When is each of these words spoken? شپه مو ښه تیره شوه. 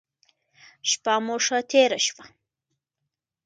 شپه 0.89 1.13
مو 1.25 1.35
ښه 1.45 1.57
تیره 1.69 1.99
شوه. 2.07 2.25